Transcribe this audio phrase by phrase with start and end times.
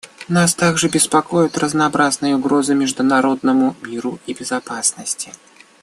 [0.27, 5.31] Нас также беспокоят разнообразные угрозы международному миру и безопасности.